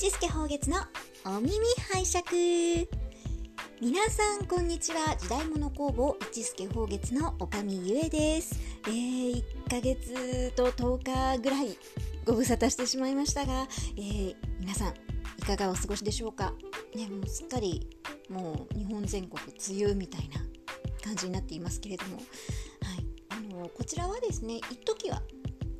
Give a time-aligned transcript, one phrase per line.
[0.00, 0.76] 一助宝月の
[1.26, 1.58] お耳
[1.92, 2.88] 拝借。
[3.80, 5.16] 皆さんこんにちは。
[5.16, 8.60] 時代物工房一助宝月のおかみゆえです。
[8.86, 9.34] えー、
[9.66, 11.76] 1ヶ月と10日ぐらい
[12.24, 13.66] ご無沙汰してしまいましたが、
[13.96, 14.94] えー、皆さん
[15.36, 16.54] いかがお過ごしでしょうか？
[16.94, 17.88] ねもうすっかり
[18.30, 20.36] もう日本全国梅雨みたいな
[21.02, 22.18] 感じになっていますけれども。
[22.18, 22.24] はい。
[23.30, 25.20] あのこちらはですね一時は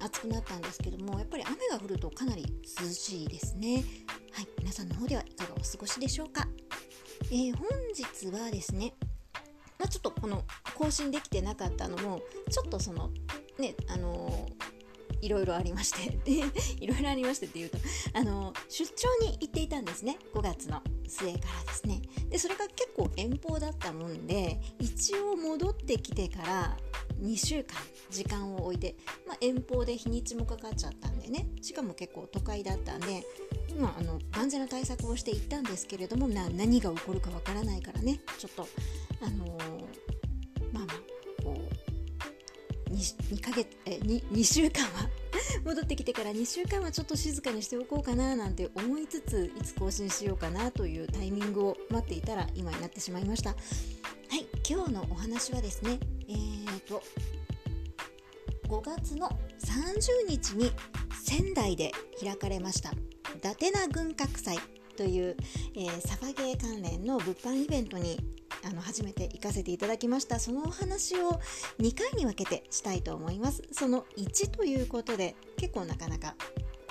[0.01, 2.46] 暑くなったんですけどもやっぱり雨が降るとかなり
[2.81, 3.85] 涼しいですね。
[4.32, 6.46] はい皆さんの方ではいかがお過ごしでしょうか、
[7.31, 8.95] えー、本日はですね
[9.79, 10.43] まあ、ちょっとこの
[10.75, 13.11] 更新できてなかったのもちょっとその
[13.58, 14.78] ねあのー、
[15.21, 16.18] いろいろありまして。
[16.81, 17.79] いろいろありましてっていうと
[18.13, 20.18] あの出張に行っていたんですね。
[20.35, 22.03] 5月の末からですね。
[22.29, 26.77] でそれが結構遠方だったもんで一応戻ってきてから
[27.21, 27.77] 2週間
[28.11, 28.96] 時間を置いて、
[29.27, 31.46] まあ、遠方で日にちもかかっちゃったんでね。
[31.63, 33.24] しかも結構都会だったんで、
[33.78, 38.20] まあ、の万全な対策をしていったんですけれどもな何が起こるかわからないからね。
[38.39, 38.69] ちょっと
[39.20, 39.58] あのー、
[40.72, 41.17] まあまあ
[42.98, 45.08] 2, ヶ月え 2, 2週間は
[45.64, 53.50] 戻ってきてから2週間はちょっと静かにしておこうかななんて思いつついつ更新しようかなというタイミングを待っていたら今になってしまいました。
[53.50, 53.56] は
[54.36, 57.02] い今日のお話はですねえーと
[58.68, 59.28] 5月の
[59.60, 60.70] 30日に
[61.10, 61.90] 仙台で
[62.20, 62.90] 開かれました
[63.34, 64.58] 伊達な軍拡祭
[64.96, 65.36] という、
[65.74, 68.18] えー、サバゲー関連の物販イベントに
[68.69, 70.38] あの初めて行かせていただきました。
[70.38, 71.41] そのお話を
[71.80, 73.62] 2回に分けてしたいと思います。
[73.72, 76.34] その1ということで結構なかなか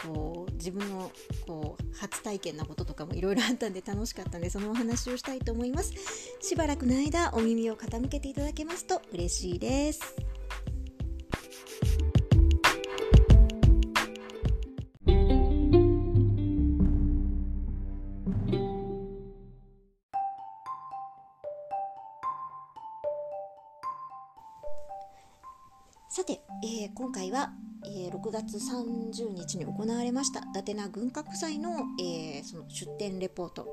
[0.02, 1.12] こう自分の
[1.46, 5.94] こう初体験なこととかもいろいろあったんで楽しかったんでそのお話をしたいと思います。
[6.42, 10.16] しばらくの間お耳を傾けていただけますと嬉しいです。
[26.88, 27.52] ー、今回は、
[27.86, 33.68] えー、6月30日に行われました伊達な軍拡祭の,、えー、その出店レポート、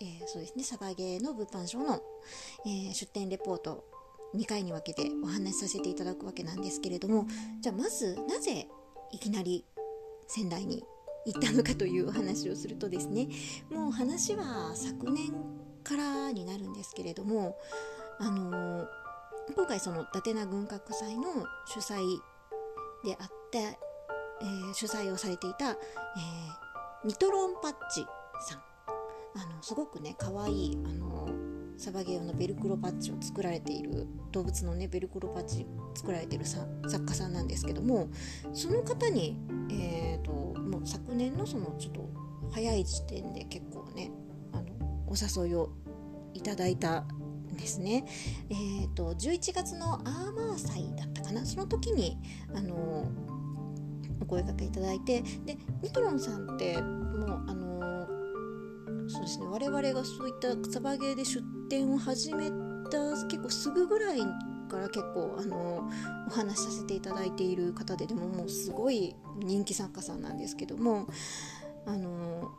[0.00, 2.00] えー、そうですねサバゲーの物販賞の、
[2.66, 3.84] えー、出店レポート
[4.34, 7.26] 2回に分けてお話しさせていただくわけなんですけれども
[7.60, 8.66] じゃあまずなぜ
[9.10, 9.64] いきなり
[10.26, 10.82] 仙台に
[11.26, 13.28] 行ったのかというお話をするとですね
[13.70, 15.32] もう話は昨年
[15.84, 17.56] からになるんですけれども
[18.18, 19.02] あのー
[19.54, 21.24] 今回その伊達な軍拡祭の
[21.66, 21.98] 主催
[23.04, 25.76] であって、えー、主催をされていた、えー、
[27.06, 28.04] ニトロンパッチ
[28.40, 28.62] さん。
[29.34, 31.26] あのすごくね可愛いいあの
[31.78, 38.08] サバゲー用のベルクロパッチを作られている動物のねベルクロパッチ作られている作家さんなんですけども
[38.52, 39.38] その方に、
[39.70, 42.10] えーと、もう昨年のそのちょっと
[42.52, 44.12] 早い時点で結構ね
[44.52, 44.66] あの
[45.06, 45.70] お誘いを
[46.34, 47.04] いただいた
[47.54, 48.04] ですね。
[48.50, 51.44] えーと、11月のアーマー祭だったかな？
[51.44, 52.18] その時に
[52.54, 53.10] あの
[54.20, 58.06] お声掛けいただいてでニトロンさんってもうあの
[59.08, 62.50] そうですね我々がそういったサバゲーで出店を始め
[62.90, 64.20] た結構すぐぐらい
[64.68, 65.90] から結構あの
[66.28, 71.06] お話しさせていただいている方ででももうすごい人気作家さんなんですけども
[71.84, 72.50] あの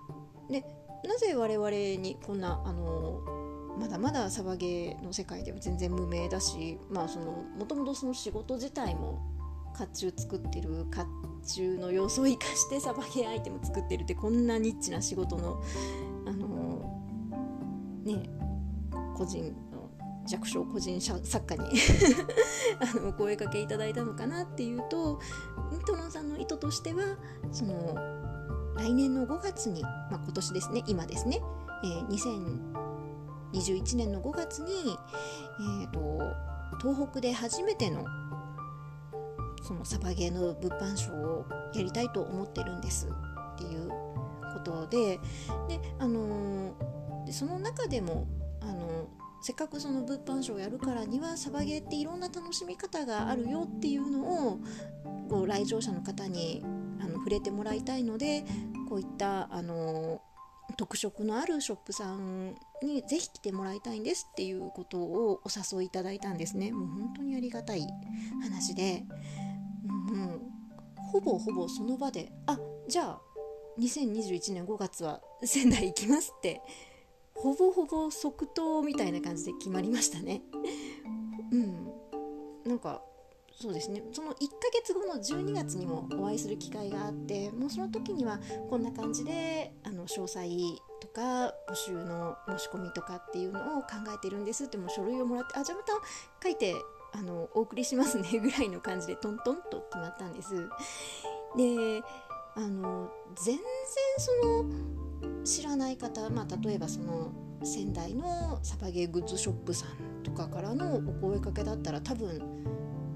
[0.50, 0.64] で
[1.06, 3.43] なぜ我々にこんなあの
[3.80, 9.22] まだまだサバゲーの世界では全然無名だしまあそのもともとその仕事自体も
[9.76, 11.06] 甲冑作ってる甲
[11.44, 15.62] 冑の要素を生かしてサバゲーアイテム作ってるってこんなニッチな仕事の
[16.26, 18.30] あのー、ね
[19.16, 19.90] 個人の
[20.28, 21.70] 弱小個人作家に
[22.80, 25.20] あのお声かけいただいたのかなっていうと
[25.72, 27.04] ニトロンさんの意図としては
[27.52, 27.96] その
[28.76, 31.42] 来年の5月に、まあ、今年ですね今ですね、
[31.84, 32.08] えー、
[33.54, 34.98] 2021年の5月に、
[35.82, 36.34] えーと、
[36.82, 38.06] 東北で初めての
[39.62, 43.08] そのサバゲーの物販ショーをやりたいと思ってるんです。
[43.08, 43.90] っていう
[44.54, 45.20] ことで
[45.70, 48.28] で、あのー、でその中でも、
[48.62, 49.06] あのー、
[49.42, 54.60] せっかくその物販ショーをやるからにはサバゲーっていろんな楽しみ方があるよっていうのを
[55.30, 56.62] こう来場者の方に
[57.00, 58.44] あの触れてもらいたいので
[58.90, 60.33] こういった、あのー
[60.78, 66.72] 特色のあるショップさんにぜひ来てもらいたいんですっていうことをお誘いいただいたんですね。
[66.72, 67.88] もう本当にありがたい
[68.42, 69.04] 話で。
[69.84, 70.42] もう
[70.96, 72.58] ほぼほぼその場であ
[72.88, 73.22] じゃあ
[73.80, 76.62] 2021年5月は仙台行きますって。
[77.36, 80.42] ほぼほぼ即答みたいな感じで決まりましたね。
[81.52, 81.92] うん。
[82.66, 83.02] なんか
[83.60, 84.38] そうですねその1ヶ
[84.74, 88.40] 月後の12月にもお会いする機会があってもうその時には
[88.70, 90.48] こんな感じであの詳細
[91.00, 95.94] とか募集の申し込みとかっていうのを考えてるんですっても書類をもらってあじゃあまた
[96.42, 96.76] 書いて
[97.14, 100.56] あのお送りしますね ぐらいの感じでトントンと決まったんです。
[101.56, 102.04] で
[102.56, 103.64] あの全然
[104.18, 107.32] その知らない方、まあ、例えばその
[107.64, 112.42] 仙台のサバゲーグッズショップさんとかからのお声かけだったら多分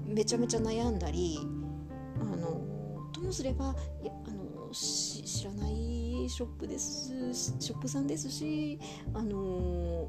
[0.08, 1.38] めちゃめちゃ悩んだり
[2.20, 8.78] あのともすればいやあの知らないショップですショップさんですし
[9.14, 10.08] あの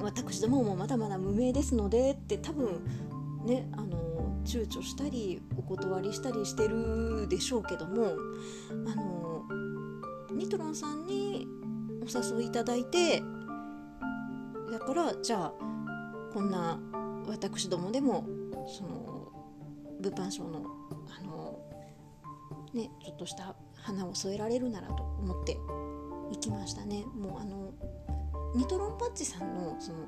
[0.00, 2.82] 私どももまだまだ無名ですのでって多分
[3.44, 8.16] ねあの躊躇したりお断りしたりしてるでしょうけども
[8.86, 9.44] あの
[10.32, 11.46] ニトロンさんに
[12.02, 13.22] お誘いいただいて
[14.70, 15.52] だからじゃあ
[16.32, 16.78] こんな
[17.26, 18.26] 私どもでも
[18.66, 18.99] その
[20.00, 20.62] 物販賞の
[21.18, 21.58] あの
[22.72, 25.56] ねちょっとした花を添えられるならと思って
[26.32, 27.04] 行きましたね。
[27.14, 27.72] もうあの
[28.54, 29.98] ニトロンパッチさんのその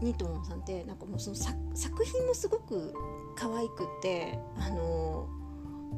[0.00, 2.94] ニトロンさんってなんかもうその作品もすごく
[3.36, 5.28] 可愛くってあの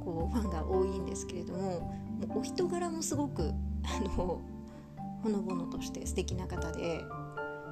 [0.02, 1.80] こうファンが多いんですけれども
[2.28, 3.52] もうお人柄もすごく
[3.84, 4.08] あの
[5.22, 7.04] ほのぼのとして素敵な方で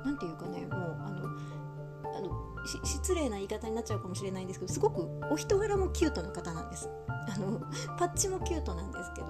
[0.04, 1.28] 何て言うかねもうあの
[2.24, 6.88] の失礼な言い方になっちゃうかもしれないんですけどすごくお人柄もキュートな方なんです。
[7.08, 7.60] あの
[7.98, 9.26] パッチもキュートなんですけど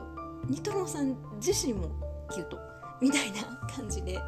[0.48, 1.90] ニトロさん自身も
[2.30, 2.58] キュート。
[3.00, 3.42] みたいな
[3.74, 4.18] 感じで、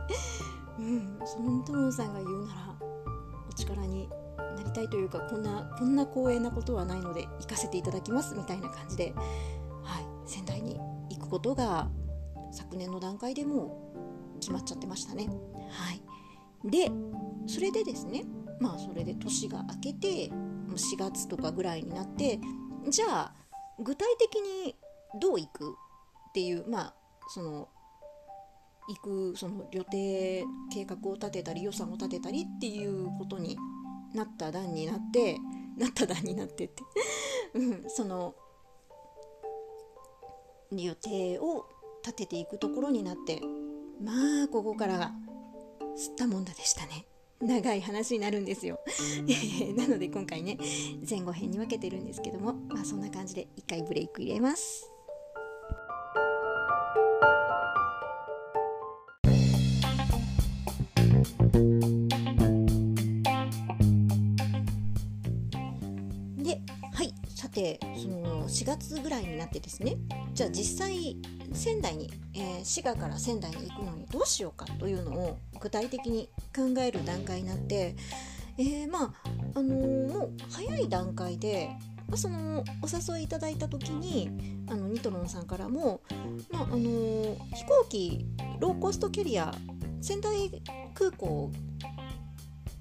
[0.79, 2.75] うん、そのニトロさんが言うなら
[3.49, 4.09] お力に
[4.57, 8.35] なりたいというかこんなこんな光栄なことはないので行かせていただきます。
[8.35, 9.15] みたいな感じで、
[9.83, 10.79] はい、仙台に
[11.11, 11.89] 行くことが
[12.53, 13.95] 昨年の段階でも
[14.41, 15.29] 決まっちゃってましたね。
[15.71, 16.03] はい、
[16.71, 16.91] で
[17.47, 18.25] それでですね
[18.61, 22.41] まあそれで年が明けて4月とかぐらいになって
[22.89, 23.35] じゃあ
[23.79, 24.77] 具体的に
[25.21, 26.95] どう行くっていうまあ
[27.29, 27.69] その
[28.89, 33.59] 行くその予定計画を立てたり予算を立てたりっていうことに
[34.15, 35.39] なった段になって
[35.77, 36.83] なった段になってって
[37.55, 38.35] うん、その
[40.71, 41.67] 予定を
[42.03, 43.41] 立てていくところになって
[44.03, 45.13] まあここからが
[45.97, 47.07] 吸ったもんだでしたね。
[47.41, 48.81] 長い話になるんですよ。
[49.77, 50.59] なので今回ね
[51.09, 54.96] 前後編に分けてるんですけどもまあそんな感じで一回ブレイク入れます
[68.57, 69.97] 4月ぐらいになってですね
[70.33, 71.19] じゃあ実際
[71.53, 77.95] 仙台に、えー、滋賀から仙台に行くのにどうしようかというのを具体的に考える段階になって、
[78.57, 79.13] えー、まあ
[79.55, 81.69] あのー、もう早い段階で、
[82.09, 84.31] ま、そのお誘いいただいた時に
[84.71, 86.01] あのニトロンさんからも、
[86.51, 88.25] まああのー、飛行機
[88.59, 89.55] ローコストキャリア
[90.01, 90.63] 仙台
[90.95, 91.53] 空港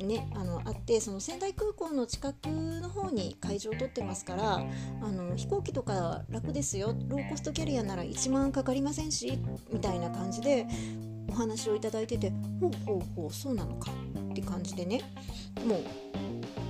[0.03, 9.39] ね、あのあってその仙台空港の近くの方に会場を取ってますからあの飛行機とか楽ですよローコストキャリアなら1万かかりませんし
[9.71, 10.67] みたいな感じで
[11.29, 13.91] お話をいただいててほうほうほうそうなのか
[14.31, 15.01] って感じでね
[15.65, 15.79] もう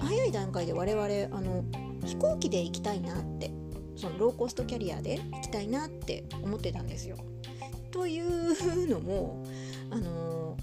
[0.02, 1.06] 早い段階で我々
[1.36, 1.66] あの
[2.06, 3.52] 飛行機で行きたいなって
[3.96, 7.18] そのローコストキャリアで行きたいなって思ってたんですよ。
[7.92, 9.46] というのも
[9.92, 10.58] あの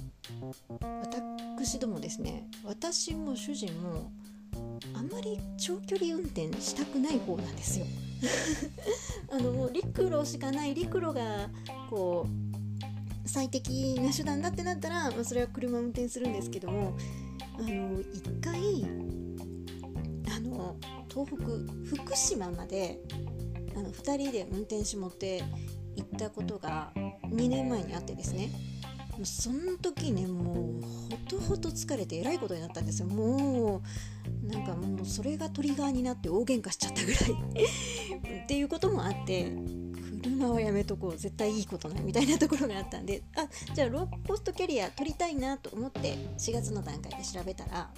[1.02, 4.10] 私どもですね私も主人も
[4.94, 7.86] あんまり長距離運転したくない方なんですよ。
[9.30, 11.48] あのもう陸路しかない陸路が
[11.90, 16.96] こう最適な手段だってなったら、まあ、それは車運転するんですけども
[17.58, 18.84] あの一回
[20.36, 20.76] あの
[21.08, 23.00] 東北福島まで
[23.74, 25.42] あの2人で運転手持って
[25.96, 28.50] 行ったことが2年前にあってですね。
[29.24, 33.08] その時ねもうほとほと疲れてえらいことになったんですよ。
[33.08, 33.82] も
[34.44, 38.42] うなんかもうそれがトリガーになって大喧嘩しちゃったぐらい。
[38.44, 39.52] っていうこともあって
[40.22, 43.22] 車はやめとこう絶対いいことないみたいなところがあったんで。
[43.36, 47.90] あじゃあローポストキャリア取りたいなと思って4月の段階で調べたら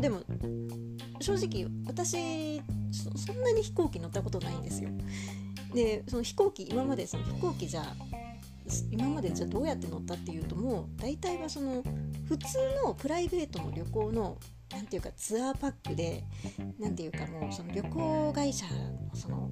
[0.00, 0.20] でも
[1.20, 2.60] 正直私
[2.92, 4.90] そんなに飛行機乗ったことないんですよ。
[5.74, 7.94] でその飛行機今までその飛行機じゃ
[8.90, 11.82] 今までじゃあどうやって乗ったっていうともう大体はその
[12.28, 14.38] 普通のプライベートの旅行の
[14.72, 16.24] 何ていうかツアーパックで
[16.78, 19.50] 何ていうかもうその旅行会社のその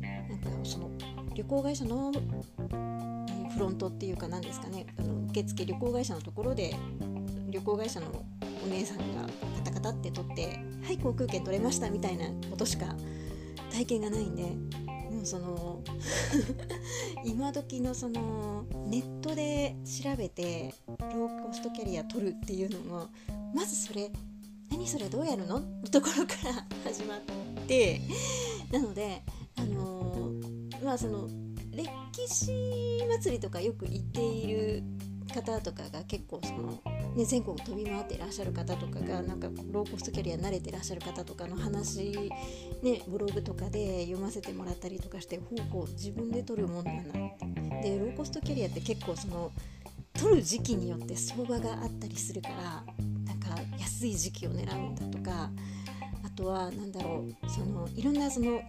[0.00, 0.90] なんかその
[1.34, 6.74] 旅行会社のフロントっていうか何ですかねあの受付旅行会社のところで
[7.50, 8.06] 旅行会社の
[8.64, 9.22] お姉さんが
[9.56, 12.94] カタカタって取ってはい航空券取れましたみたいなことしか
[13.72, 14.52] 体験がないんで
[15.26, 15.82] その
[17.24, 23.08] 今時のそのネットで調べてローコストキャリア取るっていうのも
[23.52, 24.10] まずそれ
[24.70, 25.58] 何それどうやるの？
[25.58, 27.20] のところから始まっ
[27.66, 28.00] て
[28.70, 29.22] なので
[29.56, 31.28] あのー、まあその
[31.72, 31.88] 歴
[32.28, 32.52] 史
[33.20, 34.82] 祭りとかよく行っている
[35.34, 36.80] 方とかが結構その、
[37.16, 42.30] ね、全国飛び回ってらっしゃる方とかがなんかローコストキャリア慣れてらっしゃる方とかの話、
[42.82, 47.02] ね、ブログとかで読ませてもらったりとかしてほうほう自分で取るもんだなっ
[47.82, 49.50] てでローコストキャリアって結構その
[50.12, 52.54] 取る時期によって相場があったりするから
[53.24, 55.50] なんか安い時期を狙うんだとか
[56.22, 58.60] あとは何だろうそのいろんなその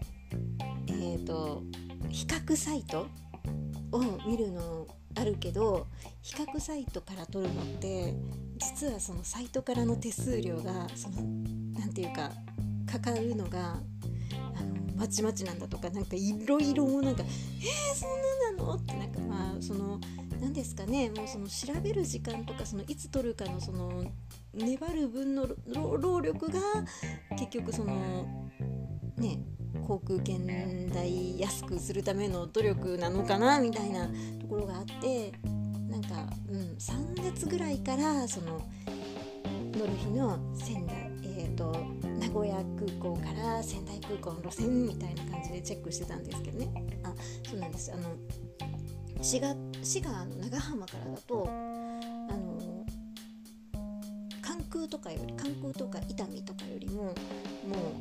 [0.88, 1.63] えっ、ー、と
[2.10, 3.08] 比較サイト
[3.92, 4.88] を見るの
[5.19, 5.88] あるけど
[6.21, 8.13] 比較サイトから取るのって
[8.59, 11.15] 実はそのサイトからの手数料がその
[11.74, 12.31] 何て言うか
[12.91, 13.79] かかるのが
[14.55, 18.09] あのまちまちなんだとかなんかいろいろもなんか「えー、そん
[18.57, 20.00] ななの?」ってなんかまあその
[20.39, 24.03] 何ですかねもうその調べる時間とかそのいつ取るかのその
[24.53, 26.59] 粘る分の労力が
[27.38, 28.50] 結局その
[29.17, 29.39] ね
[29.88, 30.46] 航空券
[30.89, 34.08] 代安くするための努力なのかなみたいな
[34.41, 35.32] ところがあって
[35.89, 38.62] なんか、うん、3月ぐらいからその
[39.77, 41.72] 乗る日の仙台、えーと、
[42.20, 46.67] 名古屋空港から仙台空港の路線みたいな感じでチェックしてたんですけどね。
[47.03, 47.13] あ
[47.50, 47.94] そうなんです。
[47.94, 48.03] あの
[49.22, 51.51] 滋賀滋賀の長浜からだとあ
[52.36, 52.86] の
[54.41, 57.13] 関空とかより関空とか伊丹とかよりももう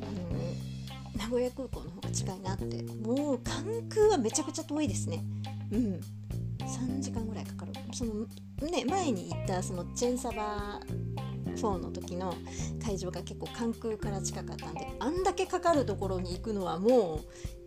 [0.01, 0.76] あの
[1.17, 2.83] 名古屋空港の方が近いなって。
[2.83, 5.23] もう関空はめちゃくちゃ遠いですね。
[5.71, 5.99] うん。
[6.59, 7.73] 3時間ぐらいかかる。
[7.93, 8.13] その
[8.69, 10.79] ね前に行ったそのチェンサバ
[11.55, 12.33] 4の時の
[12.83, 17.19] 会場が結構関空から近かったんであんだけかかるところに行くのはもう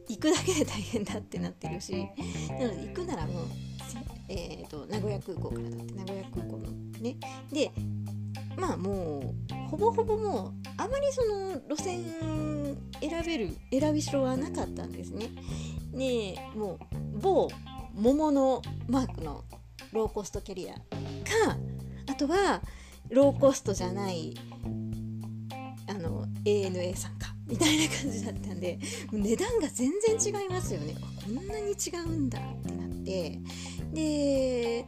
[0.09, 1.93] 行くだけで大変だってなってるし。
[1.93, 3.47] なので行くならもう、
[4.29, 7.17] えー、と名古屋空港からだって名古屋空港のね。
[7.53, 7.71] で
[8.61, 12.05] まあもうほぼほぼもうあまりその路線
[13.01, 15.31] 選べる選びしろはなかったんですね。
[15.93, 17.49] でもう某
[17.95, 19.45] 桃のマークの
[19.93, 20.81] ローコストキャリアか
[22.07, 22.61] あとは
[23.09, 24.35] ローコストじゃない
[25.89, 28.79] あの ANA さんかみたいな感じだったんで
[29.11, 33.39] 値段が全然違いますよねこんなに違うんだってなって
[33.93, 34.87] で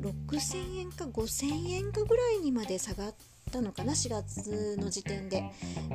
[0.00, 3.14] 6000円か5000円かぐらいにまで下がっ
[3.50, 5.44] たのかな4月の時点で。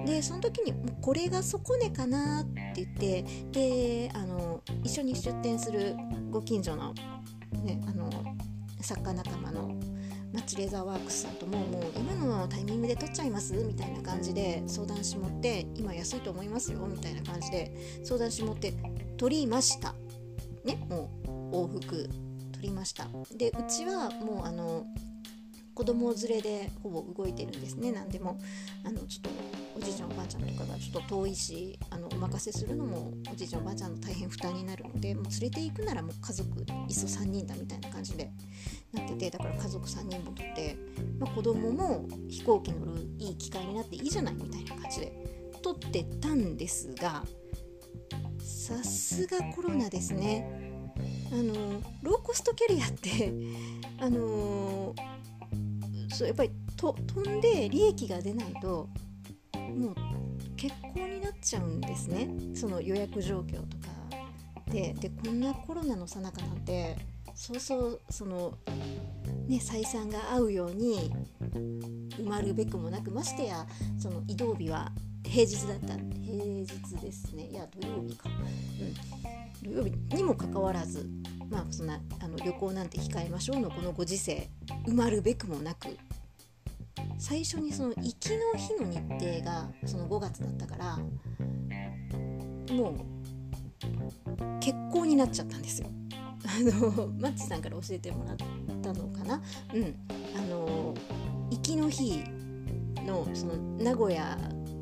[0.05, 5.95] でその時にもうこれが底値かなって言ってであの一緒に出店する
[6.31, 6.93] ご近所の,、
[7.63, 8.09] ね、あの
[8.79, 9.79] 作家仲間の
[10.33, 13.53] マッチレーザーワークスさんとももう今のタイミングで取っちゃいます？
[13.53, 16.79] みたいな感じで相談しもって今安いと思いますよ？
[16.87, 18.73] みたいな感じで相談しもって
[19.17, 19.93] 取りました。
[20.63, 21.09] ねも
[21.51, 22.09] う往復。
[22.09, 22.30] 取
[22.61, 23.07] りました。
[23.35, 24.85] でうちはもうあの
[25.73, 27.91] 子供連れでほぼ動いてるんですね。
[27.91, 28.39] 何でも
[28.83, 29.29] あのちょっと
[29.77, 38.29] おじいちゃんおばあちゃんとかがちょっと遠いしあのお任せするのもおじいちゃんおばあちゃんの大変負担になるのでもう連れて行くならもう家族いっそ3人だみたいな感じで
[38.93, 40.77] なっててだから家族3人もとって、
[41.19, 45.13] まあ、子供も飛行機乗るいい機会になっていいじゃないみたいな感じで
[45.61, 47.23] 撮ってたんですが
[48.39, 50.70] さすがコロナですね。
[51.31, 53.33] あのローコストキャリアって
[53.99, 54.93] あの
[56.09, 58.89] そうやっぱりと飛んで利益が出ないと
[59.53, 59.95] もう
[60.61, 62.29] 欠航になっちゃうんですね。
[62.53, 63.87] その予約状況とか
[64.71, 64.93] で。
[64.93, 66.97] でこんなコロナのさなかなんて
[67.33, 68.57] そうそうその
[69.47, 71.11] ね採算が合うように
[72.17, 73.65] 埋まるべくもなくましてや
[73.97, 74.91] その移動日は
[75.23, 75.95] 平日だった。
[76.21, 76.67] 平日
[77.01, 77.47] ですね。
[77.47, 81.09] いや土曜日か、うん、土曜日にもかかわらず
[81.49, 84.49] まあそんなあの旅行なんて控えましょうのこのご時世
[84.87, 85.97] 埋まるべくもなく
[87.17, 90.97] 最初にその行きの日の日程がその5月だったから
[92.75, 92.95] もう
[94.59, 95.87] 結婚になっちゃったんですよ。
[96.43, 98.37] あのマッチさんから教えてもらっ
[98.81, 99.41] たのかな？
[99.73, 99.95] うん。
[100.35, 100.95] あの
[101.51, 102.23] 行きの日
[103.05, 104.37] のその名古屋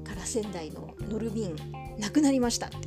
[0.06, 1.56] から仙台の乗る便
[1.98, 2.78] なくなりましたって。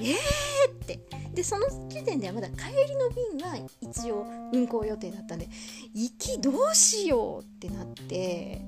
[0.00, 0.49] えー
[0.96, 1.20] て。
[1.34, 5.48] でその時点ではまだ帰りの便は一応運行予定だったんで
[5.94, 8.60] 行きどうしようってなって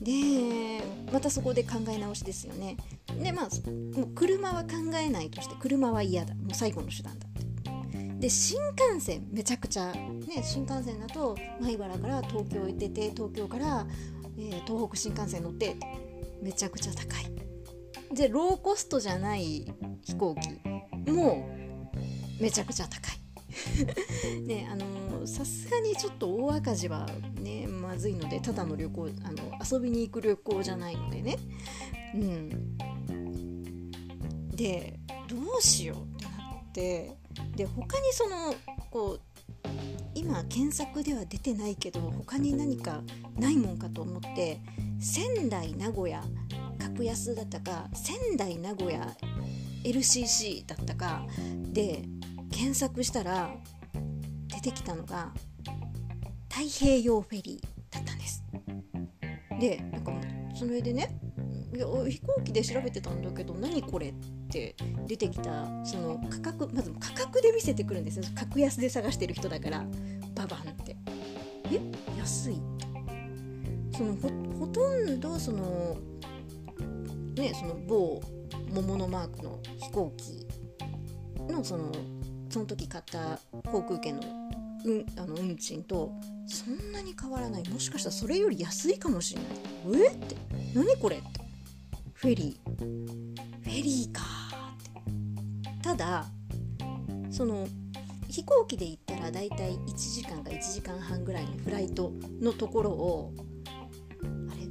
[0.00, 0.80] で
[1.12, 2.76] またそこで考え直しですよね。
[3.22, 6.34] でまあもう車は考えないとして車は嫌だ。
[6.34, 7.44] もう最後の手段だって。
[8.18, 8.58] で新
[8.90, 13.86] 幹線めちゃくちゃね新幹線だと米原から東京へ出て東京から、
[14.38, 15.76] えー、東北新幹線乗って
[16.42, 18.14] めちゃくちゃ高い。
[18.14, 19.70] でローコストじゃない
[20.02, 20.48] 飛行機。
[21.06, 21.48] も
[22.38, 23.24] うめちゃくちゃ高い。
[24.46, 27.06] ねあのさすがにちょっと大赤字は
[27.40, 31.38] ねまずいのでただの旅行あの遊びに行く旅行じゃないのでね。
[32.14, 32.76] うん。
[34.56, 37.16] でどうしようってなって
[37.56, 38.54] で他にその
[38.90, 39.20] こう
[40.14, 43.02] 今検索では出てないけど他に何か
[43.36, 44.60] ないもんかと思って
[45.00, 46.22] 仙台名古屋
[46.78, 49.14] 格安だったか仙台名古屋
[49.84, 51.26] LCC だったか
[51.72, 52.02] で
[52.50, 53.54] 検索したら
[54.48, 55.32] 出てきたのが
[56.50, 58.44] 太平洋フェリーだったんです。
[59.60, 60.12] でなんか
[60.54, 61.16] それでね
[61.74, 64.14] いや飛行機で調べてたんだけど何これっ
[64.50, 64.76] て
[65.06, 68.24] 出てきたその価格まず価格で見せてくるんですよ。
[68.34, 69.84] 格安で探してる人だから
[70.34, 70.96] ババンって。
[71.72, 71.80] え？
[72.18, 72.60] 安い
[73.96, 74.14] その
[74.58, 75.96] ほとんどその
[77.36, 78.20] ねその某
[78.74, 80.46] 桃のマークの飛行機
[81.52, 81.92] のその
[82.50, 83.38] その時買った
[83.70, 84.22] 航空券の,、
[84.84, 86.12] うん、あの運賃と
[86.46, 89.40] そんなに変わらないもしかしたらそれより安いかもしれ
[89.92, 90.02] ない。
[90.04, 90.08] え？
[90.08, 90.36] って。
[90.74, 91.26] 何これって。
[92.14, 92.74] フェリー。
[92.78, 94.22] フェリーか
[95.70, 95.82] って。
[95.82, 96.26] ただ
[97.30, 97.66] その
[98.28, 103.32] 飛行機で行ったらだいたい1時間か1時間半ぐらいのフライトのところを
[104.50, 104.66] あれ？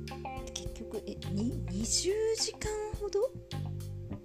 [0.53, 2.82] 結局え？20時間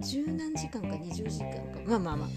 [0.01, 1.81] 十何時間か20時間か。
[1.87, 2.29] まあまあまあ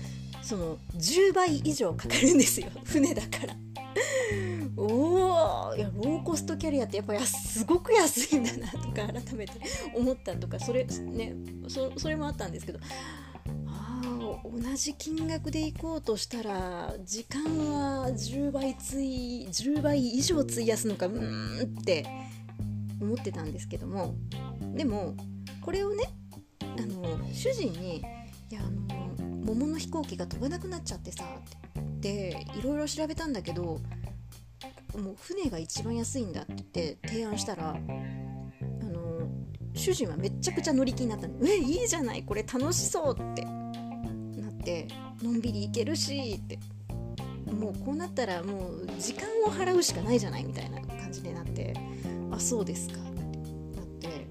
[0.43, 2.67] その10倍以上かかるんですよ。
[2.85, 3.55] 船だから。
[4.77, 9.53] おおいやローコストキャリアってやっぱすごく安いんだなとか改めて
[9.93, 11.35] 思ったとかそれね
[11.67, 12.79] そそれもあったんですけど。
[13.67, 14.01] あ
[14.43, 22.05] 同じ金額で行こうとしたら時間は10倍つい10倍以上費やすのかうんって
[22.99, 24.15] 思ってたんですけども。
[24.75, 25.15] でも
[25.61, 26.05] これをね
[26.77, 27.97] あの主人に
[28.49, 31.23] 「いやあの桃の飛行機が飛ばなくなっちゃってさ」
[31.79, 33.79] ってでいろいろ調べたんだけど
[34.97, 37.73] もう船が一番安いんだって提案したらあ
[38.83, 39.27] の
[39.73, 44.87] 主人はめちゃくちゃ乗り気になったの「えいいじゃないこれ楽しそう」ってなって
[45.21, 46.59] のんびり行けるしって
[47.51, 51.73] もうこうなったらもう時間を払うしかないじゃないみたいな感じになって
[52.31, 53.21] 「あそうですか」って
[53.77, 54.27] なって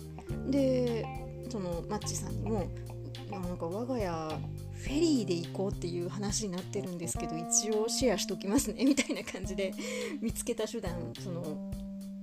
[0.50, 1.19] で
[1.50, 2.68] そのマッチさんにも
[3.30, 4.40] 「なんか我が家
[4.74, 9.72] フェリーで行こうっていう話になってるんですけど一応シェアしときますねみたいな感じで
[10.20, 11.42] 見つけた手段その、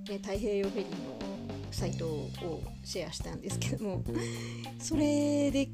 [0.10, 1.18] ね、太平洋フェリーの
[1.72, 2.30] サイトを
[2.84, 4.04] シェアしたんですけども
[4.80, 5.70] それで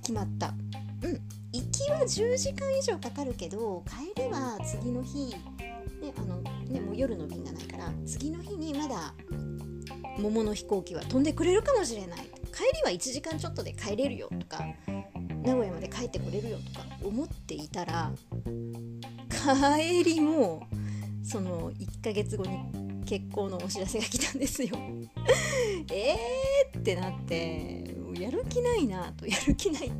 [0.00, 0.54] 決まった。
[1.02, 9.14] うん行きは10時間以上かかるけど帰りは次の日、ねあのね、もう夜の便がないから次の日にまだ
[10.18, 12.27] 桃の飛行機は飛んでくれるかもしれない。
[12.58, 14.64] 帰りは1時間ちょっとで帰れるよとか
[15.44, 18.10] 名古屋まで帰ってこれるよとか思っていたら
[19.30, 20.66] 帰りも
[21.22, 24.70] その1ヶ月後に結婚のお知らせが来たんですよ。
[25.92, 29.94] えーってなってやる気ないなとやる気ないや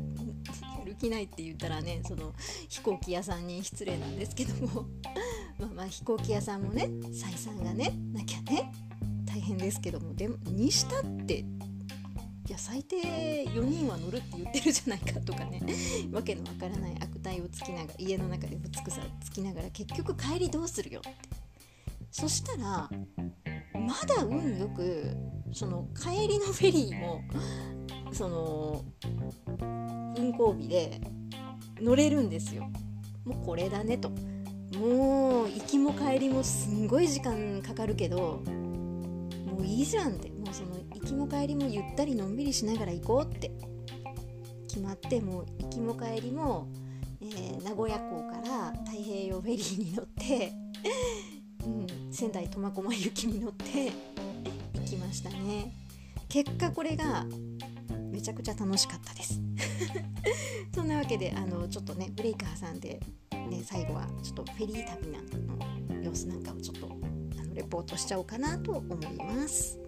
[0.85, 2.33] る気ないって言ったらねその
[2.67, 4.85] 飛行機屋さんに失礼なんですけども
[5.57, 8.71] まあまあ飛行機屋さんもね採算がねなきゃね
[9.25, 11.45] 大変ですけどもでもにしたって
[12.49, 12.97] いや最低
[13.49, 15.61] 4人は乗るって言ってるじゃないかとかね。
[16.11, 21.15] わけのわからない悪態をつきながら家の中でぶつくさつきながら結局帰りどうするよって。
[22.09, 22.89] そしたら
[23.79, 25.15] まだ運よく
[25.53, 27.21] その帰りのフェリーも
[28.11, 28.83] その
[30.17, 31.01] 運行日で
[31.79, 32.67] 乗れるんですよ。
[33.25, 34.09] もうこれだねと。
[34.75, 38.41] もう行きも帰りもすんごい時間かかるけど
[39.45, 40.28] もういいじゃんって。
[40.39, 43.51] もうその行きも帰りもゆったりのんびりしながら行こうって。
[44.69, 46.67] 決まってもう行きも帰りも、
[47.21, 50.53] えー、名古屋港から太平洋フェリーに乗って、
[51.65, 51.69] う
[52.07, 53.91] ん、仙台苫小牧行きに乗って
[54.75, 55.73] 行きましたね。
[56.29, 57.25] 結果これが
[58.11, 59.41] めちゃくちゃ楽しかったです。
[60.75, 62.99] そんなわけであのちょっとねブレイク挟んで、
[63.31, 65.25] ね、最後はちょっとフェリー旅なん
[65.97, 66.87] の様子なんかをちょっと
[67.39, 69.79] あのレポートしちゃおうかなと思います。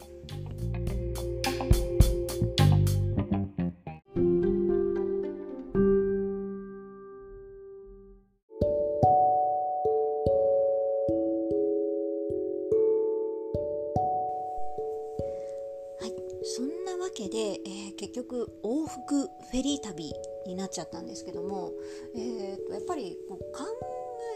[16.44, 20.12] そんなわけで、えー、結局往復フェリー旅
[20.46, 21.72] になっちゃったんですけども、
[22.15, 23.63] えー、とやっぱりこう考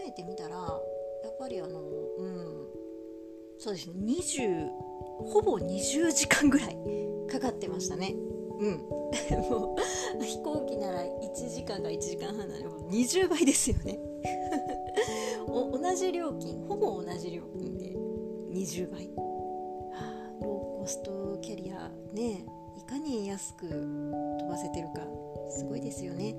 [0.08, 0.62] えてみたらや
[1.30, 2.68] っぱりあのうん
[3.58, 3.96] そうですね
[5.18, 6.78] ほぼ20時間ぐらい
[7.30, 8.16] かかってましたね。
[8.60, 8.78] うん。
[9.50, 9.76] も
[10.20, 14.00] う飛行機なら1時間が1時間半なら20倍ですよね。
[15.48, 16.66] 同じ料金。
[16.68, 17.96] ほぼ同じ料金で
[18.52, 19.12] 20倍、
[19.94, 22.46] あ、ローコストキャリアね
[22.78, 25.02] いかに安く飛ばせてるか
[25.50, 26.36] すごいですよね。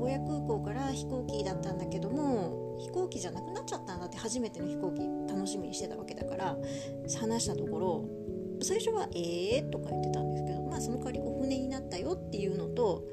[0.00, 6.56] 古屋空港から飛行機だったんだけども飛行機じゃなくなっちゃったんだって初めての飛行機楽しみにしてたわけだから
[7.20, 8.08] 話したところ
[8.62, 13.04] 最初は「ええー」とか言ってたんですけどまあその代わりお船になったよっていうのと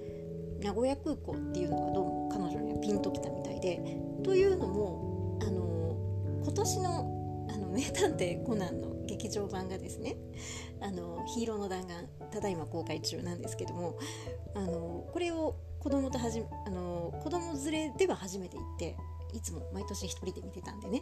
[0.62, 3.82] 名古屋空港っていうのがどうも彼女にはピンときたみたいで
[4.24, 5.98] というのもあの
[6.44, 10.18] 今年のあの名探偵コナンの劇場版がですね
[10.82, 13.98] あのヒーローの弾丸ただいま公開中なんですけども
[14.56, 18.96] あのこれを子供とはじあの子供連れでは初めて行って
[19.34, 21.02] いつも毎年1人で見てたんでね。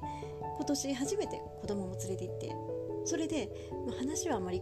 [0.56, 2.56] 今年初めて子供も連れて行って
[3.06, 3.50] それで、
[3.88, 4.62] ま、話はあまり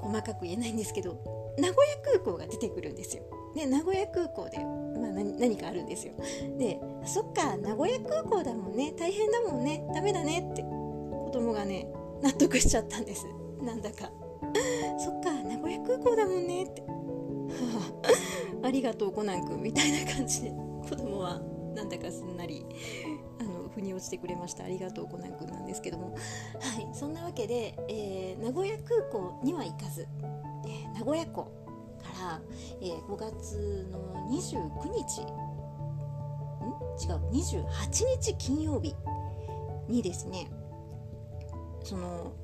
[0.00, 1.16] 細かく言えないんですけど
[1.58, 3.22] 名古屋空港が出てくるんですよ。
[3.54, 6.14] で名古屋空港で、まあ、何かあるんですよ。
[6.58, 8.92] でそっか名古屋空港だもんね。
[8.98, 9.84] 大変だもんね。
[9.94, 10.50] ダメだね。
[10.52, 11.88] って子供がね
[12.22, 13.26] 納得しちゃったんです。
[13.60, 14.10] なんだか。
[14.98, 16.64] そっか名古屋空港だもんね。
[16.64, 16.82] って。
[18.72, 21.40] りがとうコナン君みたいな感じで子供は
[21.74, 22.66] なんだかすんなり
[23.40, 24.64] あの腑に落ちてくれました。
[24.64, 26.14] ありがとうコナン君なんですけども。
[26.14, 26.88] はい。
[26.94, 30.06] そんなわけで、えー、名古屋空港には行かず、
[30.66, 31.44] えー、名古屋港
[32.02, 32.40] から、
[32.80, 35.52] えー、5月の29日ん？
[37.00, 37.64] 違う28
[38.20, 38.94] 日金曜日
[39.88, 40.50] にですね
[41.82, 42.34] その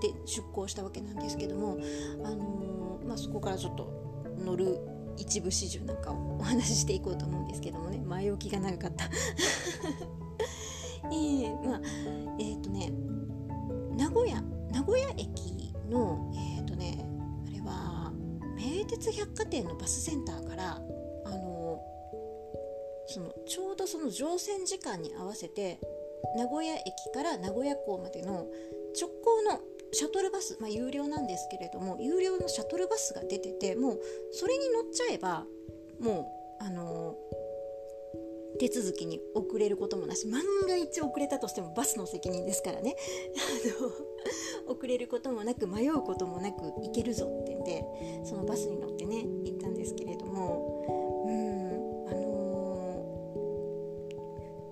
[0.00, 1.78] で出港したわけなんですけども、
[2.24, 4.80] あのー、まあ、そこからちょっと乗る
[5.18, 7.98] 一部始終なんかをお話ししていこうと思うんですけどもね。
[8.04, 9.04] 前置きが長かった。
[11.10, 11.80] えー、まあ
[12.38, 12.92] えっ、ー、とね
[13.96, 17.04] 名古屋名古屋駅のえっ、ー、とね
[17.46, 18.12] あれは
[18.56, 20.74] 名鉄百貨店のバスセンターから
[21.24, 21.82] あの
[23.06, 25.80] そのちょうどその乗船時間に合わせて
[26.36, 28.46] 名古屋駅から名古屋港までの
[29.00, 29.60] 直行の
[29.92, 34.00] シャトルバス、まあ、有料なんですけれども有料のシャトルバスが出ててもう
[34.32, 35.44] それに乗っちゃえば
[36.00, 40.26] もうあのー、手続きに遅れることもなし。
[40.26, 42.96] 万が一遅れたとしてもバスの責任ですからね。
[44.66, 47.84] あの遅れることもなく迷うこともなく行けるぞってんで
[48.24, 51.24] そのバスに乗ってね行ったんですけれども。
[51.26, 53.02] うんあの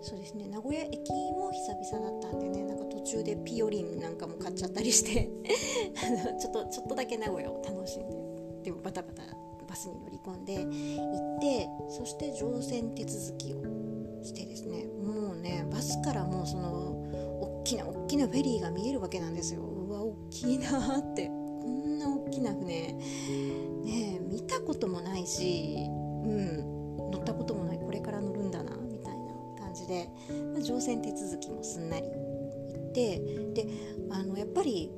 [0.00, 0.48] ー、そうですね。
[0.48, 5.30] 名古屋駅も久々だったんでねなんか中でピオリンなんかも買っちゃったりして
[6.40, 8.16] ちょっとちょっとだけ名古屋を楽しんで
[8.64, 9.22] でもバタバタ
[9.68, 13.62] バスに乗り込んで行ってそして乗船手続きを
[14.22, 16.96] してですねもうねバスからもうその
[17.40, 19.62] 大きな大きなフェリーが見えるわけなんですよ。
[19.62, 21.26] うわ大きいなって。
[21.26, 22.92] こんな大きな船。
[23.84, 27.78] ね見たこともないしうん乗ったこともない。
[27.78, 30.08] これから乗るんだなみたいな感じで、
[30.52, 32.06] まあ、乗船手続きもすんなり
[32.96, 33.18] て
[33.52, 33.68] で
[34.10, 34.90] あのやっぱり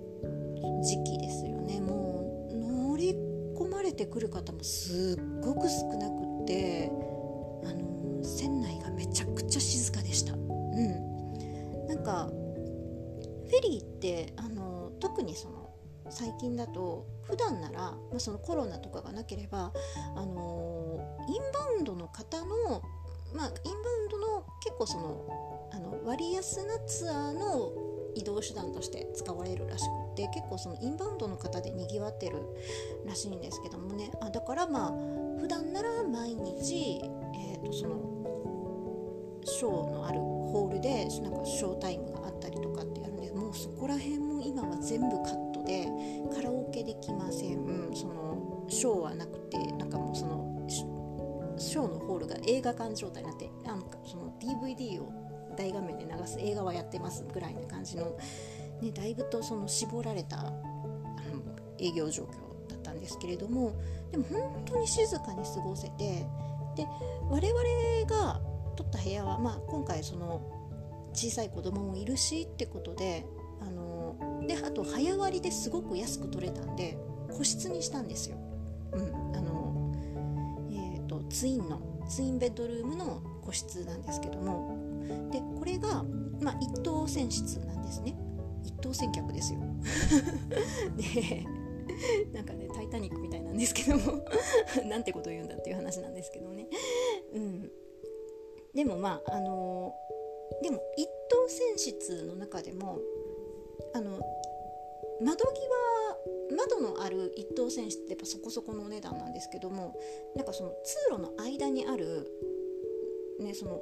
[0.85, 3.13] 時期ですよねもう乗り
[3.59, 6.93] 込まれてくる方もすっごく少なくって
[7.65, 10.35] あの船内がめちゃくちゃ静かでした。
[10.35, 15.71] うん、なんかフェリーってあの特にその
[16.09, 19.73] 最近だと普段なら、まあ、そのコロナとかがなければ
[20.15, 22.83] あのインバウンドの方の
[23.35, 32.37] まあインバウンドの結構そのあの割安なツアーの移動手段として使われるらしくて結構そのインバウンドの方でにぎわってる
[33.07, 34.11] らしいんですけどもね。
[34.21, 34.93] あだからまあ
[35.41, 37.01] 普段なら毎日、
[37.35, 45.89] えー、とそのショーのあるホールでなんかショータイムがあったりとかってやるんでもうそこら辺も今は全部カットで
[46.35, 47.91] カラオケできません。
[47.95, 50.67] そのショーはなくてなんかもうその
[51.59, 55.28] ショーのホールが映画館状態になってなんかその DVD を
[55.59, 58.17] 大画面で流す映画はやってますぐらいな感じの、
[58.81, 60.53] ね、だいぶとその絞られたあの
[61.81, 63.75] 営業状況だったんですけれども
[64.13, 66.25] でも本当に静かに過ごせて
[66.77, 66.87] で
[67.29, 68.41] 我々が
[68.77, 70.41] 取った部屋は、まあ、今回その
[71.13, 73.27] 小さい子供もいるしってことで
[73.61, 76.97] あのであと早割りですごく安く取れたんで
[77.37, 78.37] 個室にしたんですよ。
[78.93, 79.93] うんあの
[80.71, 84.78] えーとツインのツインベッドルームの個室なんですけども
[85.31, 86.05] でこれが、
[86.41, 88.17] まあ、一等船室なんですね。
[88.65, 89.61] 一等船客ですよ。
[90.97, 91.45] で
[92.33, 94.25] なんかねタイタニック」みたいなんですけども
[94.89, 96.69] なんてことを言うんだっていう話なんですけどね。
[97.33, 97.71] うん、
[98.75, 103.01] でもまああのー、でも一等船室の中でも
[103.93, 104.21] あの
[105.21, 105.79] 窓際
[106.51, 109.99] 窓のある一等船室ってやっぱそこそこのお値段なんですけども
[110.35, 112.31] なんかその通路の間にある
[113.41, 113.81] ねその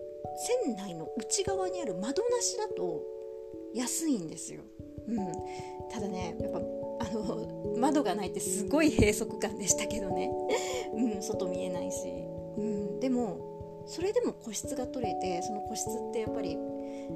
[0.64, 3.02] 船内の内側にある窓なしだと
[3.74, 4.62] 安いんですよ。
[5.08, 5.16] うん、
[5.90, 10.30] ただねやっぱあの 窓がないってすごい閉塞感でしたけどね、
[10.94, 12.08] うん、外見えないし、
[12.56, 16.56] うん、でもそれでも個室が取れてその個室ってやっぱり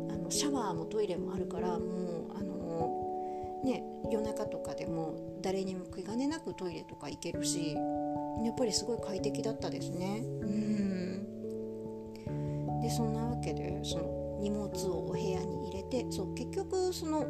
[0.08, 7.74] あのシャワーもトイレもあるからもうあの、ね、夜中とかでも誰にも気兼ねなくトイレとか行けるし
[8.44, 10.22] やっぱりすごい快適だったですね。
[10.24, 10.69] うん。
[12.90, 17.20] でそんなわけでその荷物をお部屋に入れてそう結局その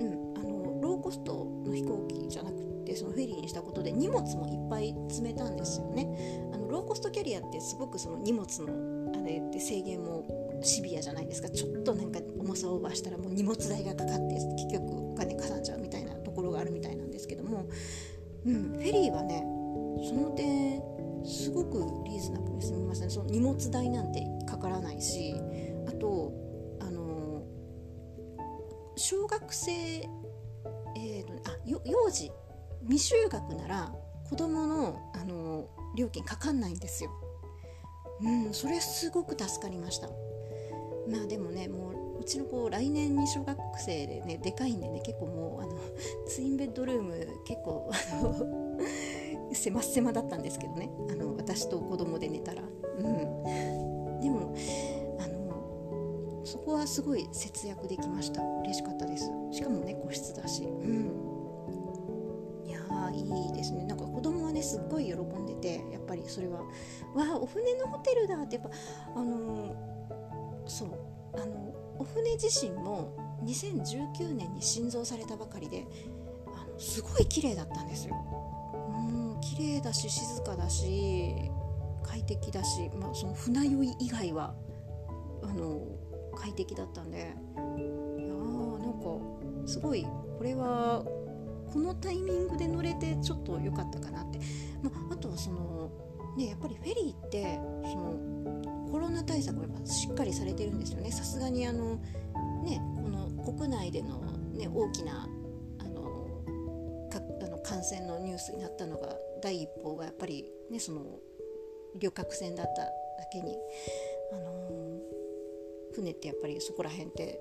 [0.00, 6.08] うん、あのローコストの飛行機じゃなくてそのフェリーにしたことで荷物もいっぱい積めたんですよね。
[6.54, 10.24] あのローコストキャリアってすごくその荷物のあれって制限も
[10.62, 11.50] シビアじゃないですか。
[11.50, 17.66] ちょっとなんか重さをオーバーしたらもう荷物代がかかって結局お金かさんじゃうみたいなところがあるみたいなんですけども、
[18.46, 19.44] うん、フェリーはね
[20.08, 20.80] その点
[21.24, 25.34] すごくリーズナブルに済みましたねその荷物代なんてかからないし
[25.86, 26.32] あと
[26.80, 27.44] あの
[28.96, 31.80] 小学生えーとあ幼
[32.10, 32.30] 児
[32.88, 33.92] 未就学なら
[34.28, 37.10] 子供のあの料金かかんないんですよ。
[38.22, 40.08] うんそれすごく助かりました。
[41.10, 45.76] まあでもねもううちの子来年に小学生でねでかいんでね結構もうあの
[46.26, 48.69] ツインベッドルーム結構あの
[49.54, 50.90] 狭狭だったんですけどね。
[51.10, 52.62] あの私と子供で寝たら。
[52.62, 54.54] うん、でも
[55.18, 58.42] あのそこはすごい節約できました。
[58.62, 59.30] 嬉しかったです。
[59.52, 60.64] しかもね個室だし。
[60.64, 61.10] うん。
[62.66, 62.80] いや
[63.12, 63.84] いいですね。
[63.84, 66.60] なんか子供はねすっごい喜んでてやっぱりそれは。
[66.60, 66.66] わ
[67.34, 68.70] あお船のホテルだってやっぱ
[69.16, 69.74] あの、
[70.66, 70.88] そう。
[71.34, 75.86] あのお船自身も2019年に新造されたばかりで
[76.46, 78.16] あのすごい綺麗だったんですよ。
[79.60, 81.34] 綺麗だし静かだし
[82.02, 84.54] 快適だし、まあ、その船酔い以外は
[85.42, 85.82] あの
[86.34, 87.18] 快適だったんで。
[87.18, 88.92] いやーなん
[89.62, 91.04] かすごいこれは
[91.72, 94.38] このタイミングで乗れてちょっと良かったかなって、
[94.82, 95.90] まあ、あとはその
[96.38, 101.12] ねやっぱりフェリーってそのコロナ対策がやっぱしっかりされてるんですよね。
[101.12, 101.96] さすがにあの
[102.64, 104.20] ねこの国内での、
[104.54, 105.28] ね、大きな
[105.78, 106.10] あの
[107.62, 111.04] 感染のニュースになったのが第一報がやっぱりねその
[111.98, 112.90] 旅客船だっただ
[113.32, 113.56] けに、
[114.32, 117.40] あのー、船ってやっぱりそこら辺って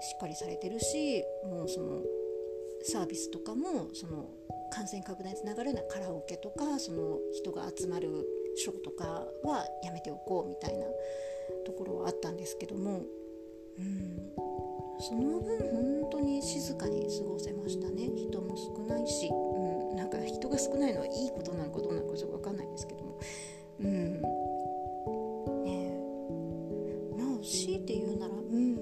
[0.00, 2.02] しっかりされてるしもうその
[2.82, 4.30] サービスとかもその
[4.72, 8.26] 感染拡大につながるようなカラオケとかその人が集まる
[8.56, 9.04] ショーとか
[9.44, 10.86] はやめておこうみたいな
[11.64, 13.02] ところはあったんですけども、
[13.78, 14.32] うん、
[14.98, 18.08] その分本当に静かに過ごせましたね。
[18.16, 19.28] 人も少ないし、
[19.94, 23.18] なんか人が少ないのはいいことなのかどうなのかちょっと分かんないですけども、
[23.80, 24.22] うん。
[25.64, 25.96] ね
[27.16, 28.76] まあ強いて言うならうん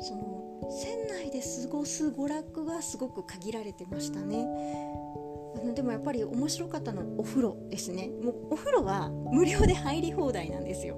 [0.00, 4.46] その船内で過ごす娯楽はすごく限られてましたね。
[5.56, 8.10] あのでもやっぱり面白かったのお風呂ですね。
[8.22, 10.96] もうお風呂は無料で入り放題なんですよ。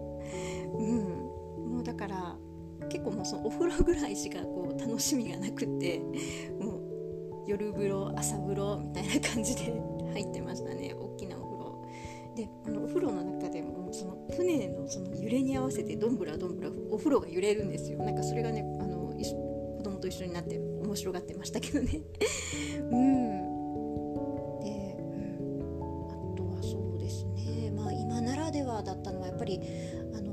[0.74, 2.36] うん、もうだから
[2.88, 6.00] 結構もうそのお風呂ぐらいしかこう楽しみがなくって
[6.60, 6.75] もう
[7.46, 9.72] 夜風呂朝風呂みたいな感じで
[10.12, 10.94] 入ってましたね。
[10.94, 11.86] 大きなお風呂。
[12.36, 17.98] であのお風呂の中でもその船のその揺れに合わせてどんぶらどんぶらお風呂が揺れるんですよ。
[17.98, 19.06] なんかそれがねあの
[19.76, 22.00] 子供と一緒になって面白がってましたけどね。
[22.80, 23.40] うん。
[24.60, 27.70] で、うん、あとはそうですね。
[27.70, 29.60] まあ今ならではだったのはやっぱり
[30.14, 30.32] あの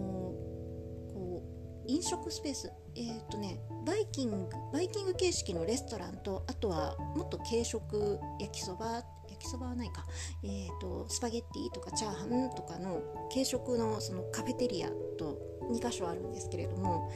[1.14, 1.44] こ
[1.86, 2.72] う飲食スペース。
[2.96, 10.06] えっ、とねバイキングバイキング形式のレストランとあとはもっと軽食焼きそば焼きそばはないか、
[10.44, 15.38] えーと、スパゲッティとかチャーハンとかの軽食のそのカフェテリアと
[15.72, 17.12] 2箇所あるんですけれども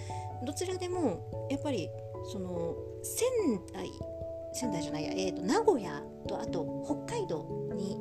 [0.45, 1.89] どちらでもやっぱり
[2.31, 3.27] その仙
[3.73, 3.89] 台
[4.53, 7.97] 仙台じゃないや、えーと、名古屋とあと北海道に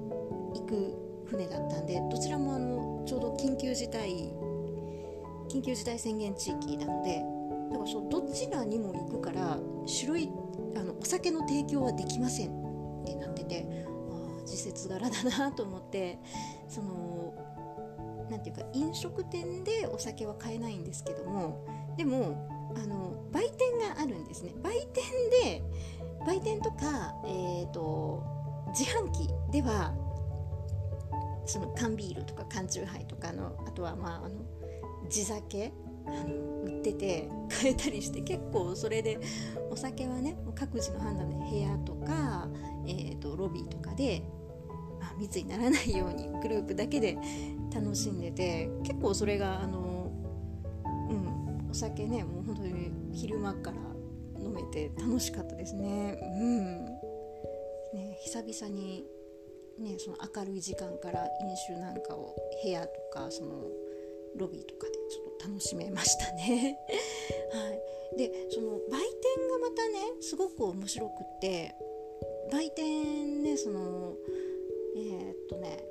[0.54, 0.94] 行く
[1.26, 4.32] 船だったんでどちらもあのちょうど緊急事態
[5.48, 7.22] 緊急事態宣言地域なので
[7.86, 10.30] そうどちらにも行くから種類
[10.76, 12.50] あのお酒の提供はできません。
[12.50, 13.86] ってなってて
[14.44, 16.18] 時節柄だなと思って
[16.68, 17.34] その
[18.30, 21.64] 何て言うか飲食店でお酒は買えないんですけども
[21.96, 24.52] でもあの売店があるんですね。
[24.62, 25.04] 売店
[25.44, 25.62] で
[26.26, 28.22] 売店とか、えーと、
[28.76, 29.94] 自販機では
[31.46, 34.40] その缶ビールとか缶チューハイとかのあとはまああの
[35.08, 35.72] 地酒
[36.06, 39.18] あの売ってて買えたりして結構それで
[39.70, 42.48] お酒はね各自の判断で部屋とか、
[42.86, 44.22] えーと、ロビーとかで、
[45.00, 47.18] まあ、密にならないようにグループだけで
[47.74, 50.10] 楽しんでて結構それがあの、
[50.84, 53.76] うん、お酒ねもう本当に昼間から
[54.42, 56.18] 飲めて楽しかったですね。
[56.40, 56.84] うん
[57.94, 59.04] ね久々に
[59.78, 63.64] ね、その明るい時間から飲酒なんかを部屋とかその
[64.36, 66.78] ロビーとかでちょっと楽しめましたね。
[67.52, 67.70] は
[68.14, 71.74] い、でその売店がまたねすごく面白くって
[72.50, 74.14] 売店ねその
[74.96, 75.84] えー、っとね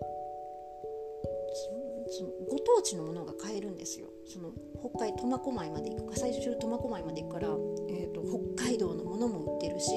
[2.08, 4.08] そのご当地のものが買えるんですよ。
[4.25, 7.47] その北海苫小牧まで行くか最終苫小牧まで行くから、
[7.89, 9.89] えーと、と北海道のものも売ってるし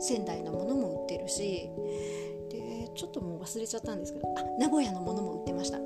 [0.00, 1.70] 仙台のものも売ってるし
[2.50, 5.78] でちょっともう忘れちゃったんですけどあ名古屋のものも売ってました。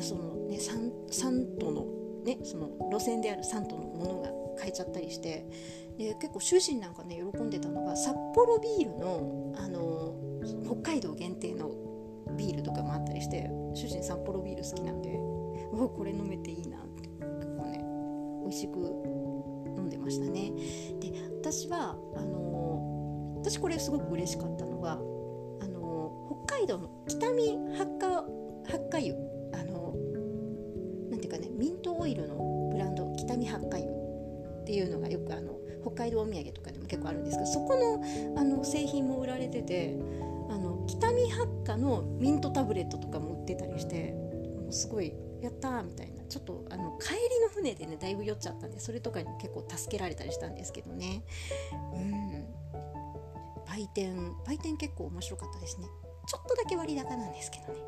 [0.00, 5.46] そのね 3, 3都のねその路線である3都のものが買えちゃったりして
[5.98, 10.14] で結構主人なんかね喜んでたのが札幌ビールのあの
[10.64, 11.70] 北海道限定の
[12.36, 15.10] ビールとかもあったりして主人札幌ビール好きなんで
[15.72, 17.84] うわこれ飲めていいなって結構ね
[18.42, 18.78] 美味しく
[19.76, 20.52] 飲んでましたね。
[21.00, 28.22] で私はあの私これすごく嬉しかったのがあの北海道の北見八花
[28.66, 29.14] 八花湯
[36.02, 39.96] 海道お土産とかでも結構あるんですけどそこのあの製品も売られてて
[40.50, 46.22] あの北見八花のミントタブレットとかも売ってたりしてもうすごいやったーみたいな。
[46.32, 51.24] ちょっとあの帰りの船でねだいぶ酔っちゃったんでそれとかに結構助けられたりしたんですけどね。
[51.94, 52.46] うん。
[53.66, 55.86] 売店売店結構面白かったですね。
[56.26, 57.80] ちょっとだけ割高なんですけどね。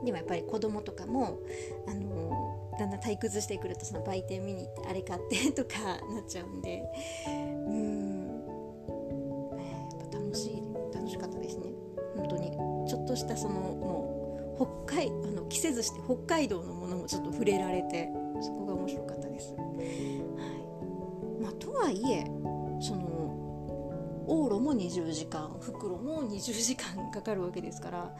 [0.00, 0.04] うん。
[0.04, 1.38] でもやっぱり子供とかも
[1.86, 2.35] あの
[2.78, 6.82] だんだん退屈してくるとその売店見に行ってあれ買ってとかなっちゃうんで。
[7.26, 8.26] うん。
[10.00, 10.62] やっぱ楽しい
[10.94, 11.66] 楽しかったですね。
[12.16, 12.50] 本当に。
[12.88, 18.08] ちょっとしたそのもう北海あの着せずして北海道のものもちょっと触れられて
[18.40, 19.54] そこが面白かったです。
[19.54, 21.42] はい。
[21.42, 22.24] まあ、とはいえ
[22.80, 28.14] その往路も20時間袋も20時間かかるわけですから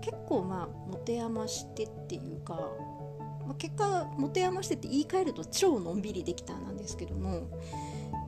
[0.00, 2.70] 結構まあ持て余してっていうか
[3.46, 7.48] まあ、結果持て余してって言い換えると超のんびりできたなんですけども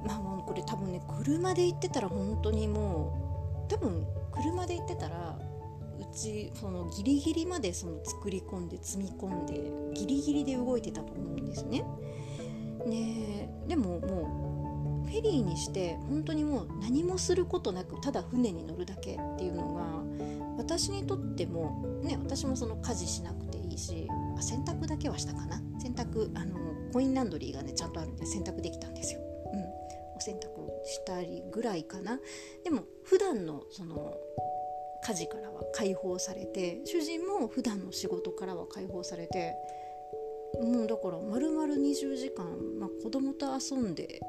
[0.06, 5.38] まあもうこれ多分ね車で行ってたら本当にもう多分車で行ってたら
[5.98, 11.84] うちそのギリギリまでその作り込んで積み込んでギリギリで動いてたと思うんですね。
[12.86, 23.45] ねでももうフェリーにして本当にもう何もすることなくただ船に乗るだけっていうのが私にとってもね私もその家事しなく
[23.76, 24.08] いし
[24.40, 25.60] 洗濯だけはしたかな？
[25.80, 26.56] 洗濯あの
[26.92, 29.60] コインランドリーがねちゃんとあるんで洗濯できたんですよ、うん、
[30.16, 30.48] お洗濯
[30.84, 32.18] したりぐらいかな。
[32.64, 34.14] でも普段のその
[35.04, 39.54] 家事からは解放されて主人も普段の仕事からは解放されて
[40.60, 42.44] もうだから丸々20時間、
[42.80, 44.20] まあ、子供と遊んで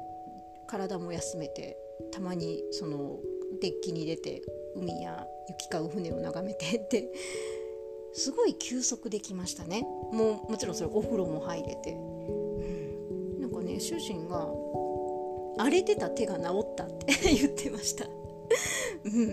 [0.68, 1.76] 体も休めて
[2.12, 3.18] たまにその
[3.60, 4.42] デッキに出て
[4.76, 7.10] 海や行き交う船を眺めてって
[8.18, 9.82] すごい休息できましたね。
[10.12, 14.48] もうもちろんそれお風呂も入れて、うん、なんかね主人が
[15.58, 18.06] 荒れてた手が治ったって 言ってました。
[19.04, 19.28] うん。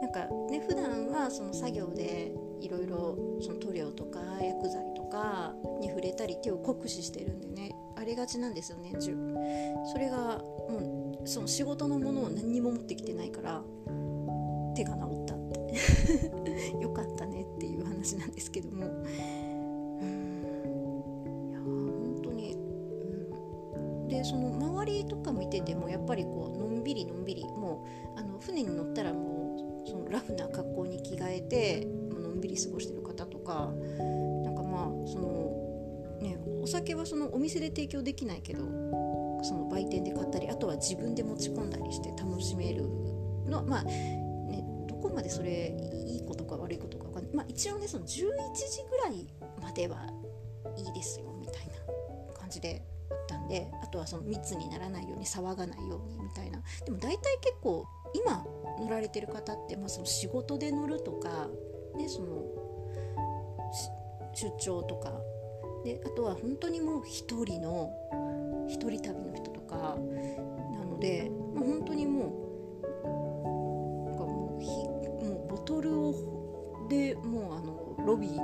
[0.00, 3.16] なんかね普段はその作業でいろいろ
[3.60, 9.16] 塗料とか薬剤とかに触れたり手を酷使してるんでね荒れがちなんですよ年中
[9.92, 13.62] それがもうその仕事のものを何にも持ってきてないから
[14.74, 15.58] 手が治ったって。
[16.80, 17.77] よかったねっていう。
[17.98, 18.86] 話なんですけども。
[18.86, 20.38] うん。
[21.50, 27.84] いや本当に、うん、でその周りとか見ててもやっぱりこうのんびりのんびりも
[28.16, 33.72] うあの船に乗ったらもうそのラフな格好に着替えてのんびり過ごしてる方とか
[34.44, 38.62] なんかまあそのねお酒はそのお店で提供できないけど
[39.42, 42.82] その売店で買ったりあとは自分で持ち込んだりして楽しめる
[43.46, 45.74] のまあねどこまでそれ
[46.06, 46.27] いいことか悪いことか分かんない
[47.38, 48.26] まあ一応ねその11時
[48.90, 49.28] ぐらい
[49.62, 50.12] までは
[50.76, 52.82] いいですよみたいな感じで
[53.12, 56.60] あったんであとはその密にならないように騒がないようにみたいな。
[56.84, 58.44] でも大体結構今
[58.80, 61.48] 乗られてる方って、まあ、その仕事で乗るとか、
[61.96, 62.42] ね、その
[64.34, 65.12] 出張とか。
[65.84, 67.92] であとは本当にもう一人の
[68.68, 69.96] 一人旅の人とか。
[70.72, 72.48] なので、まあ、本当にも
[73.04, 74.58] うなんかも
[75.54, 76.37] うトルを
[76.88, 78.38] でもうあのロビーに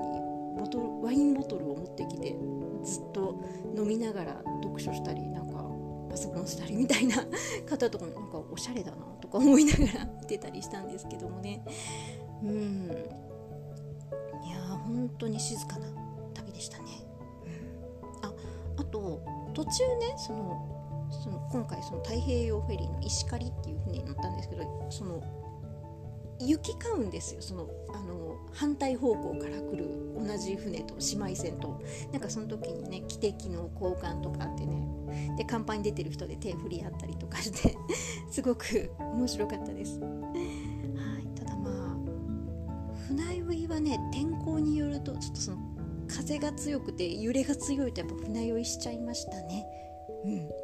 [0.59, 2.37] ボトルワインボトルを持ってきて
[2.85, 3.43] ずっと
[3.77, 5.65] 飲みながら読書したりなんか
[6.11, 7.17] パソコンしたりみたいな
[7.67, 11.65] 方とかもなんかおしゃれだなとか思いながら 見てたりしたんですけどもね。
[12.43, 12.91] うん。
[14.45, 15.87] いやー本当に静かな
[16.35, 16.85] 旅でしたね、
[17.47, 18.33] うん、あ
[18.77, 19.21] あと
[19.55, 20.75] 途中ねその
[21.11, 25.23] その今回その太平洋フェリーの石狩っていう船に乗ったんですけどその
[26.47, 27.43] 行き交うんですよ。
[27.43, 29.85] そのあの反対方向から来る
[30.17, 31.81] 同じ船と姉妹船と。
[32.13, 34.87] なんかその時にね汽笛の交換とかあってね。
[35.37, 37.77] で甲板に出てる人で手振り合ったりとかして
[38.31, 40.01] すごく面白かったです。
[40.01, 40.07] は
[41.21, 41.97] い、ただまあ
[43.09, 45.59] 船酔いはね天候によるとちょっとその
[46.09, 49.67] 風が強くて揺れが強いとやっぱ船酔いしちゃいましたね。
[50.25, 50.64] うん。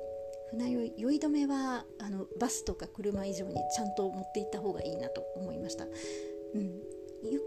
[0.50, 5.90] 船酔い酔い止めはあのバスとか車以上にちゃんと持っていった方がいいなと思いました、うん、
[7.22, 7.40] 雪もね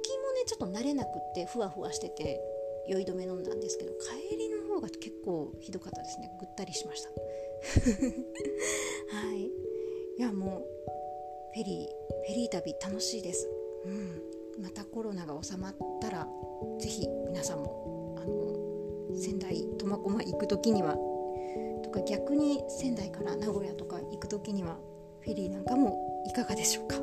[0.46, 2.40] ちょっと慣れなくってふわふわしてて
[2.88, 6.30] 酔い止め飲んだんですけど帰りの方が結構ひどかったですね。
[6.40, 7.10] ぐったりしました。
[9.16, 9.50] はい。
[10.18, 10.66] いやもう
[11.54, 13.50] フェリーフェリー旅楽しいです、
[13.86, 13.90] う
[14.60, 16.28] ん、またコロナが収まったら
[16.80, 20.96] 是非皆さんもあの仙台苫小牧行く時には
[21.94, 24.78] か逆に仙台から名古屋とか行く時には
[25.22, 26.96] フェリーなんかもいかがでしょうか？
[26.96, 27.02] は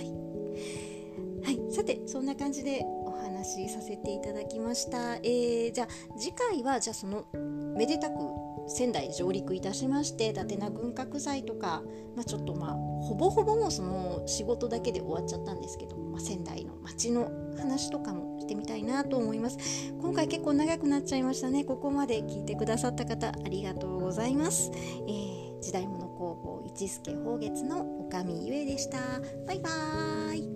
[0.00, 5.88] い、はい、さてそんな感じでお話しさせていただきました、えー、じゃあ
[6.18, 7.26] 次回はじゃあその
[7.76, 8.14] めでたく
[8.66, 11.82] 仙台上陸いたしまして伊達な軍拡祭とか、
[12.16, 19.58] まあ、ちょっとまあほぼほぼもその仕事だけで終わっちゃったんですけど、まあ、仙台の街の話とかもしてみたいなと思います。
[20.00, 21.64] 今回結構長くなっちゃいましたね。
[21.64, 28.98] ここまで聞いてくださった方ありがとうございます、えー、時代物工房一助宝月の女将ゆえでした。
[29.46, 30.53] バイバーイ。